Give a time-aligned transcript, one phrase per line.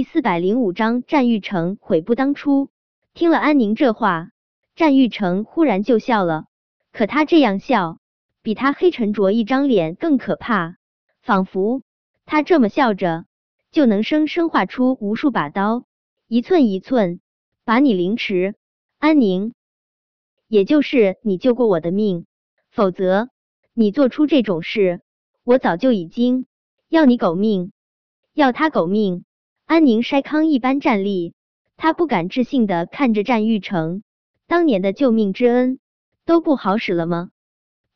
[0.00, 2.70] 第四百零五章，战玉成悔不当初。
[3.12, 4.30] 听了安宁这话，
[4.74, 6.46] 战玉成忽然就笑了。
[6.90, 7.98] 可他这样笑，
[8.40, 10.78] 比他黑沉着一张脸更可怕，
[11.20, 11.82] 仿佛
[12.24, 13.26] 他这么笑着，
[13.70, 15.84] 就能生生化出无数把刀，
[16.28, 17.20] 一寸一寸
[17.66, 18.54] 把你凌迟。
[18.98, 19.52] 安宁，
[20.48, 22.24] 也就是你救过我的命，
[22.70, 23.28] 否则
[23.74, 25.02] 你做出这种事，
[25.44, 26.46] 我早就已经
[26.88, 27.70] 要你狗命，
[28.32, 29.26] 要他狗命。
[29.70, 31.32] 安宁筛糠一般站立，
[31.76, 34.02] 他不敢置信的看着战玉成，
[34.48, 35.78] 当年的救命之恩
[36.26, 37.30] 都不好使了吗？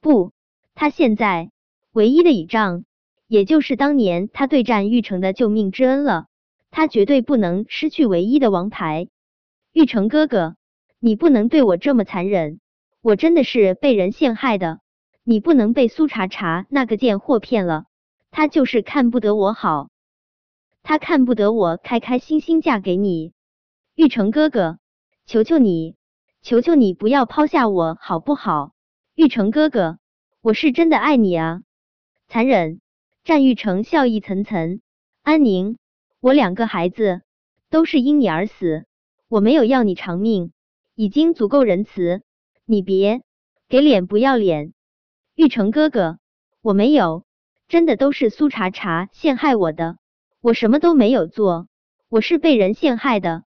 [0.01, 0.31] 不，
[0.77, 1.51] 他现在
[1.91, 2.85] 唯一的倚仗，
[3.27, 6.27] 也就是当年他对战玉成的救命之恩了。
[6.71, 9.09] 他绝对不能失去唯一的王牌。
[9.73, 10.55] 玉成哥哥，
[11.01, 12.61] 你不能对我这么残忍，
[13.03, 14.79] 我真的是被人陷害的，
[15.25, 17.87] 你不能被苏茶茶那个贱货骗了，
[18.31, 19.89] 他就是看不得我好。
[20.87, 23.33] 他看不得我开开心心嫁给你，
[23.95, 24.79] 玉成哥哥，
[25.25, 25.97] 求求你，
[26.43, 28.75] 求求你不要抛下我好不好？
[29.15, 29.99] 玉成哥哥，
[30.43, 31.63] 我是真的爱你啊！
[32.29, 32.83] 残忍！
[33.25, 34.83] 战玉成笑意层层。
[35.23, 35.79] 安宁，
[36.21, 37.23] 我两个孩子
[37.71, 38.85] 都是因你而死，
[39.29, 40.53] 我没有要你偿命，
[40.95, 42.21] 已经足够仁慈，
[42.67, 43.23] 你别
[43.71, 44.75] 给脸不要脸！
[45.35, 46.19] 玉成哥哥，
[46.61, 47.25] 我没有，
[47.69, 49.97] 真的都是苏茶茶陷害我的。
[50.45, 51.69] 我什么都没有做，
[52.11, 53.45] 我是被人陷害的。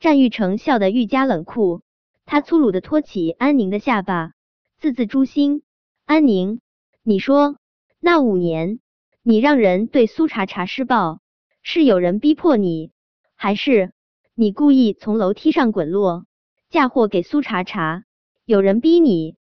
[0.00, 1.82] 战玉成笑得愈加冷酷，
[2.24, 4.32] 他粗鲁的托起安宁的下巴，
[4.76, 5.62] 字字诛心。
[6.06, 6.58] 安宁，
[7.04, 7.58] 你说
[8.00, 8.80] 那五年
[9.22, 11.20] 你让人对苏茶茶施暴，
[11.62, 12.90] 是有人逼迫你，
[13.36, 13.92] 还是
[14.34, 16.26] 你故意从楼梯上滚落，
[16.68, 18.02] 嫁祸给苏茶茶？
[18.44, 19.36] 有人逼你？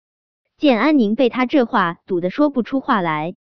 [0.56, 3.36] 见安宁被他这话堵得说不出话来，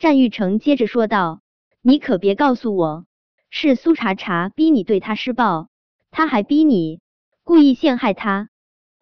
[0.00, 1.40] 战玉成接着说道。
[1.88, 3.06] 你可别告诉我
[3.48, 5.70] 是苏茶茶逼你对他施暴，
[6.10, 7.00] 他还逼你
[7.44, 8.50] 故意陷害他。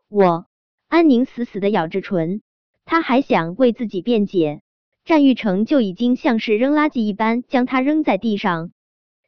[0.09, 0.47] 我
[0.87, 2.43] 安宁死死的咬着唇，
[2.85, 4.63] 他还想为自己辩解，
[5.05, 8.71] 战玉成就已经像是扔垃圾一般将他扔在地上。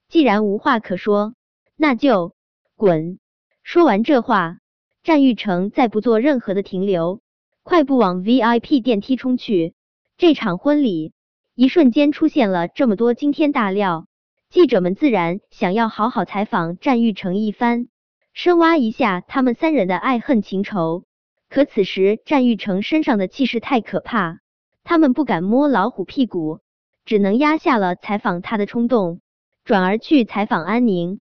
[0.08, 1.34] 既然无话可说，
[1.74, 2.36] 那就
[2.76, 3.18] 滚！
[3.64, 4.58] 说完这话，
[5.02, 7.22] 战玉成再不做任何的停留，
[7.64, 9.74] 快步往 VIP 电梯冲去。
[10.16, 11.12] 这场婚礼。
[11.60, 14.06] 一瞬间出现了这么多惊天大料，
[14.48, 17.88] 记者们自然想要好好采访战玉成一番，
[18.32, 21.02] 深挖一下他们三人的爱恨情仇。
[21.48, 24.38] 可此时战玉成身上的气势太可怕，
[24.84, 26.60] 他们不敢摸老虎屁股，
[27.04, 29.20] 只能压下了采访他的冲动，
[29.64, 31.18] 转而去采访安宁。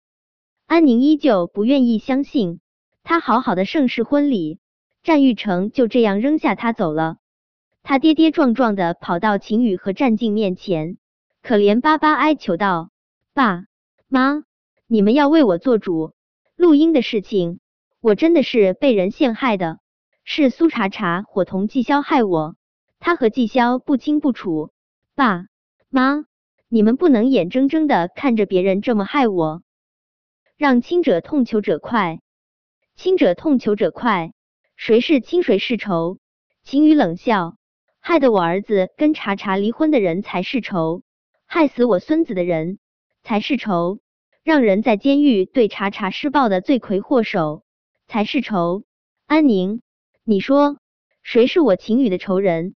[0.65, 2.59] 安宁依旧不愿意相信，
[3.03, 4.57] 他好好的盛世婚礼，
[5.03, 7.17] 战玉成就这样扔下他走了。
[7.85, 10.97] 他跌跌撞撞的跑到秦宇和战静面前，
[11.41, 12.91] 可怜巴巴哀求道
[13.35, 13.66] ：“爸
[14.07, 14.44] 妈，
[14.88, 16.13] 你们要为我做主。
[16.55, 17.59] 录音的事情，
[17.99, 19.79] 我真的是被人陷害的，
[20.23, 22.55] 是苏茶茶伙同季潇害我，
[22.99, 24.71] 他和季潇不清不楚。
[25.13, 25.47] 爸
[25.89, 26.23] 妈，
[26.69, 29.61] 你们不能眼睁睁的看着别人这么害我，
[30.55, 32.21] 让亲者痛求者快，
[32.95, 34.33] 亲者痛求者快，
[34.77, 36.17] 谁是亲谁是仇？”
[36.63, 37.57] 秦宇冷笑。
[38.05, 41.03] 害得我儿子跟茶茶离婚的人才是仇，
[41.45, 42.77] 害死我孙子的人
[43.23, 43.99] 才是仇，
[44.43, 47.63] 让人在监狱对茶茶施暴的罪魁祸首
[48.07, 48.83] 才是仇。
[49.25, 49.81] 安宁，
[50.25, 50.79] 你说
[51.21, 52.75] 谁是我秦宇的仇人？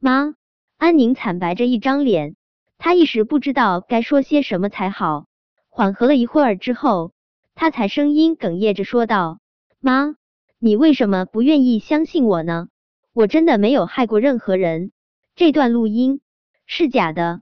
[0.00, 0.34] 妈，
[0.78, 2.34] 安宁惨白着一张脸，
[2.76, 5.26] 她一时不知道该说些什么才好。
[5.68, 7.12] 缓和了一会儿之后，
[7.54, 9.38] 她才声音哽咽着说道
[9.78, 10.16] ：“妈，
[10.58, 12.66] 你为什么不愿意相信我呢？”
[13.16, 14.92] 我真的没有害过任何人，
[15.36, 16.20] 这段录音
[16.66, 17.40] 是假的，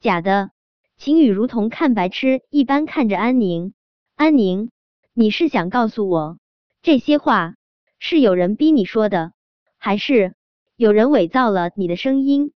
[0.00, 0.50] 假的。
[0.98, 3.72] 秦宇如同看白痴一般看着安宁，
[4.16, 4.70] 安宁，
[5.14, 6.38] 你是想告诉我
[6.82, 7.54] 这些话
[7.98, 9.32] 是有人逼你说的，
[9.78, 10.34] 还是
[10.76, 12.52] 有人伪造了你的声音？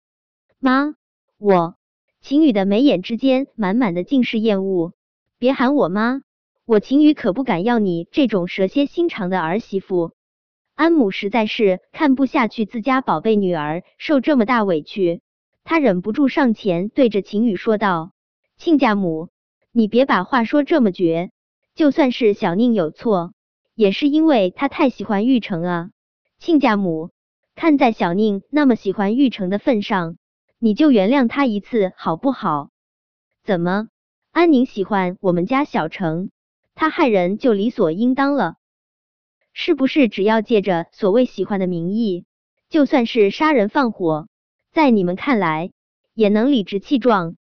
[0.59, 0.95] 妈，
[1.37, 1.77] 我
[2.19, 4.91] 秦宇的眉眼之间满满的尽是厌恶，
[5.39, 6.21] 别喊我妈，
[6.65, 10.11] 我秦宇可不敢要你这种蛇蝎心肠的儿媳妇。
[10.75, 15.21] 安母实在是看不下去自家宝贝女儿受这么大委屈，
[15.63, 18.13] 她忍不住上前对着秦宇说道
[18.57, 19.29] ：“亲家母，
[19.71, 21.31] 你别把话说这么绝，
[21.75, 23.33] 就算是小宁有错，
[23.75, 25.89] 也是因为他太喜欢玉成啊。
[26.39, 27.11] 亲家母，
[27.53, 30.17] 看在小宁那么喜欢玉成的份上，
[30.57, 32.69] 你就原谅他一次好不好？
[33.43, 33.87] 怎么，
[34.31, 36.31] 安宁喜欢我们家小成，
[36.73, 38.55] 他害人就理所应当了？”
[39.53, 42.25] 是不是只要借着所谓喜欢的名义，
[42.69, 44.27] 就算是杀人放火，
[44.71, 45.71] 在你们看来
[46.13, 47.35] 也能理直气壮？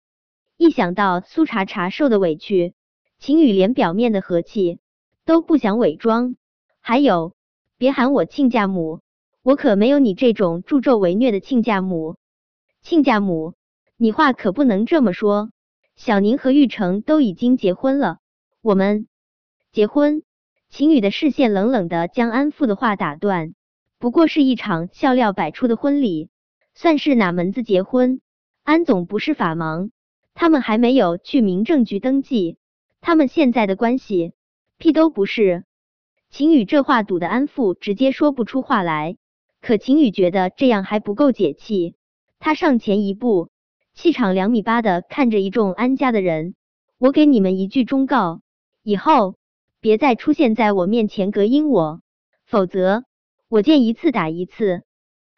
[0.58, 2.74] 一想到苏茶茶受的委屈，
[3.18, 4.80] 秦宇连表面的和气
[5.24, 6.36] 都不想伪装。
[6.82, 7.34] 还有，
[7.78, 9.02] 别喊我亲家母，
[9.44, 12.16] 我可没有你这种助纣为虐的亲家母。
[12.82, 13.54] 亲家母，
[13.98, 15.52] 你话可不能这么说。
[15.96, 18.20] 小宁和玉成都已经结婚了，
[18.62, 19.08] 我们
[19.72, 20.24] 结婚。
[20.70, 23.54] 秦宇的视线冷冷的将安父的话打断。
[23.98, 26.30] 不过是一场笑料百出的婚礼，
[26.74, 28.22] 算是哪门子结婚？
[28.64, 29.90] 安总不是法盲，
[30.36, 32.58] 他们还没有去民政局登记，
[33.02, 34.34] 他们现在的关系
[34.78, 35.66] 屁都不是。
[36.30, 39.18] 秦宇这话堵得安父直接说不出话来，
[39.62, 41.96] 可秦宇觉得这样还不够解气，
[42.38, 43.50] 他上前一步，
[43.96, 46.54] 气场两米八的看着一众安家的人
[47.00, 48.42] ：“我给你们一句忠告，
[48.84, 49.36] 以后
[49.82, 52.02] 别再出现在我面前隔音我，
[52.46, 53.04] 否则。”
[53.50, 54.84] 我见一次打一次，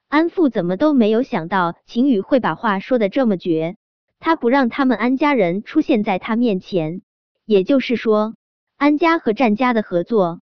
[0.09, 3.77] 安父怎么都没有想到秦宇会把话说的这么绝。
[4.19, 7.03] 他不让他们安家人出现在他面前，
[7.45, 8.35] 也就是说，
[8.75, 10.41] 安家和战家的合作。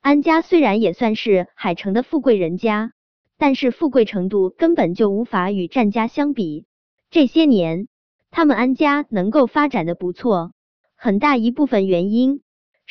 [0.00, 2.92] 安家虽然也算是海城的富贵人家，
[3.36, 6.64] 但是富贵程度根本就无法与战家相比。
[7.10, 7.88] 这些年，
[8.30, 10.52] 他们安家能够发展的不错，
[10.94, 12.40] 很大一部分原因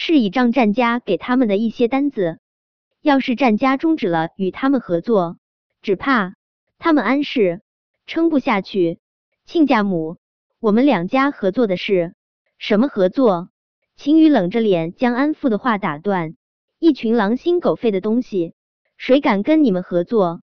[0.01, 2.39] 是倚仗战家给他们的一些单子。
[3.01, 5.37] 要是战家终止了与他们合作，
[5.81, 6.35] 只怕
[6.77, 7.61] 他们安氏
[8.07, 8.99] 撑不下去。
[9.45, 10.15] 亲家母，
[10.61, 12.15] 我们两家合作的事，
[12.57, 13.49] 什么合作？
[13.97, 16.35] 秦宇冷着脸将安父的话打断
[16.79, 18.53] ：“一群狼心狗肺的东西，
[18.95, 20.39] 谁敢跟你们合作？”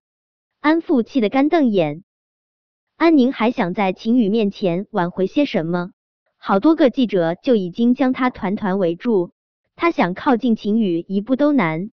[0.61, 2.03] 安父气得干瞪眼。
[2.95, 5.89] 安宁还想在秦宇面前挽回些什么？
[6.37, 9.31] 好多个记者就已经将他团团围住，
[9.79, 11.91] 他想靠近秦宇一步都难。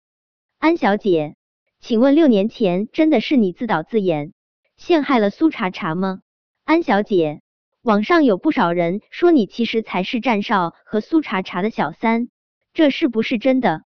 [0.58, 1.36] 安小姐，
[1.82, 4.32] 请问六年前真的是你自导自演
[4.78, 6.22] 陷害了苏茶茶吗？
[6.64, 7.42] 安小姐，
[7.82, 12.30] 网上有不少人说你其实才是战少和苏茶茶的小三，
[12.74, 13.84] 这是不是真的？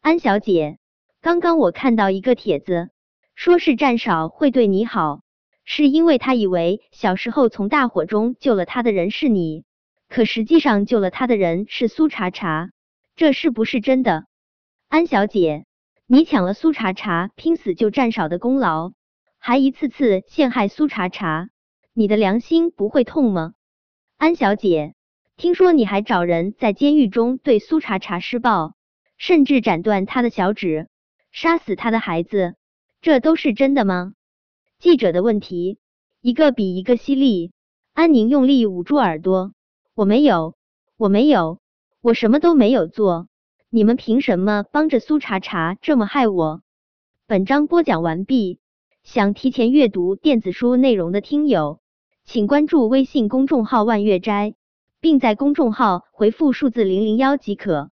[0.00, 0.78] 安小姐，
[1.20, 2.90] 刚刚我看到一个帖子，
[3.36, 5.20] 说是战少会对你好，
[5.64, 9.62] 是因为他以为小时候从大火中救了他的人是你，
[10.08, 12.72] 可实际上救了他的人是苏茶茶，
[13.18, 14.26] 这是不是真的？
[14.86, 15.64] 安小姐。
[16.06, 18.92] 你抢了苏茶茶拼死救占少的功劳，
[19.38, 21.48] 还一次次陷害苏茶茶，
[21.92, 23.54] 你的良心不会痛吗？
[24.18, 24.94] 安小姐，
[25.36, 28.76] 听说你还找人在监狱中对苏茶茶施暴，
[29.16, 30.88] 甚至斩断他的小指，
[31.32, 32.54] 杀死他的孩子，
[33.00, 34.12] 这都是真的吗？
[34.78, 35.80] 记者的问题
[36.20, 37.50] 一个比一个犀利。
[37.94, 39.52] 安宁用力捂住耳朵，
[39.96, 40.54] 我没有，
[40.96, 41.58] 我没有，
[42.00, 43.26] 我什么都没有做。
[43.70, 46.62] 你们凭什么帮着苏茶茶这么害我？
[47.26, 48.60] 本章播讲完毕。
[49.02, 51.80] 想提前阅读电子书内容的听友，
[52.24, 54.54] 请关注微信公众号“万月斋”，
[55.00, 57.90] 并在公众号回复数字零零幺即可。